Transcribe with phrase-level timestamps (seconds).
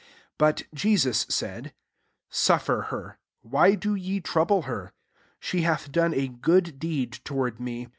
[0.01, 0.07] 6
[0.39, 1.75] But Jesus said,"
[2.47, 4.93] Suffer her: wliy do ye trouWe her?
[5.39, 7.87] She hath done a good deed toward me.